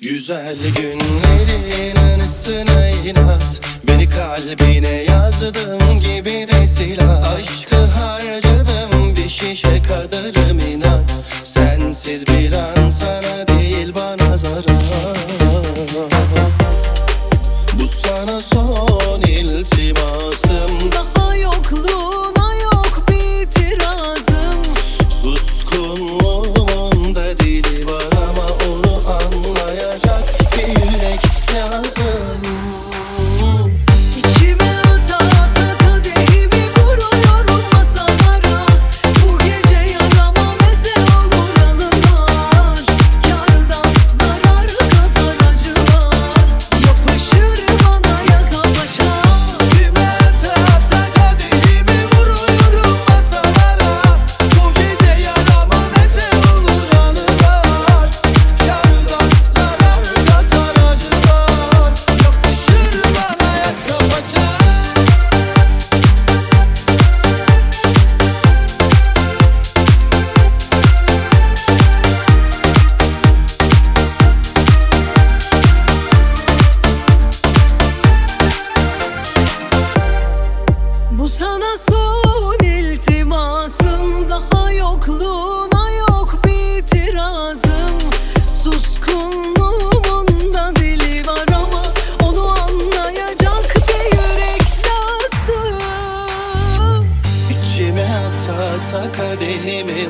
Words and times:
Güzel 0.00 0.56
günlerin 0.76 1.96
anısına 1.96 2.88
inat. 2.88 3.60
Beni 3.88 4.06
kalbine 4.06 4.88
yazdığım 4.88 6.00
gibi 6.00 6.46
de 6.48 6.66
silah. 6.66 7.36
Aşkı 7.36 7.76
harcadım 7.76 9.16
bir 9.16 9.28
şişe 9.28 9.82
kadarım 9.82 10.58
inat 10.58 11.10
Sensiz 11.44 12.26
bir 12.26 12.52
an 12.52 12.90
sana 12.90 13.21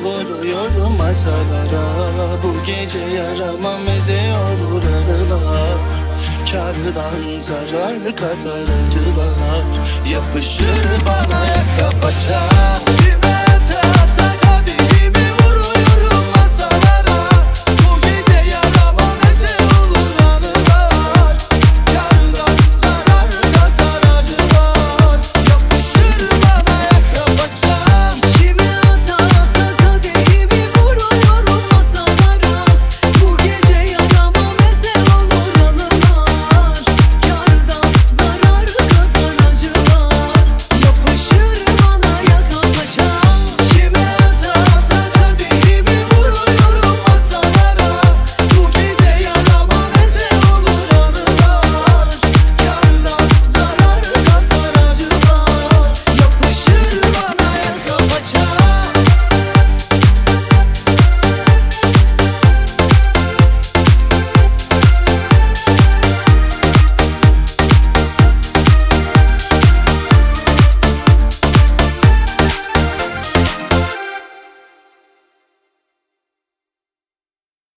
vuruyorum 0.03 0.97
masalara 0.97 1.85
Bu 2.43 2.63
gece 2.65 2.99
yaramam 2.99 3.87
eziyor 3.97 4.57
buralar 4.71 5.77
Kardan 6.51 7.41
zarar 7.41 8.15
katar 8.15 8.61
acılar 8.61 9.63
Yapışır 10.11 10.85
bana 11.07 11.45
yaka 11.45 11.99
paça 11.99 12.41